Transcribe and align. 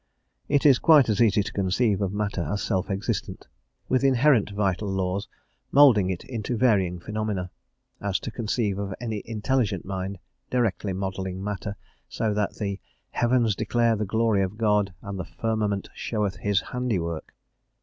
It 0.49 0.65
is 0.65 0.79
quite 0.79 1.09
as 1.09 1.21
easy 1.21 1.43
to 1.43 1.53
conceive 1.53 2.01
of 2.01 2.11
matter 2.11 2.41
as 2.41 2.63
self 2.63 2.89
existent, 2.89 3.45
with 3.87 4.03
inherent 4.03 4.49
vital 4.49 4.87
laws 4.87 5.27
moulding 5.71 6.09
it 6.09 6.23
into 6.23 6.57
varying 6.57 6.99
phenomena, 6.99 7.51
as 8.01 8.17
to 8.21 8.31
conceive 8.31 8.79
of 8.79 8.95
any 8.99 9.21
intelligent 9.25 9.85
mind 9.85 10.17
directly 10.49 10.91
modelling 10.93 11.43
matter, 11.43 11.75
so 12.09 12.33
that 12.33 12.55
the 12.55 12.79
"heavens 13.11 13.55
declare 13.55 13.95
the 13.95 14.03
glory 14.03 14.41
of 14.41 14.57
God, 14.57 14.91
and 15.03 15.19
the 15.19 15.23
firmament 15.39 15.87
showeth 15.93 16.37
his 16.37 16.61
handy 16.61 16.97
work." 16.97 17.35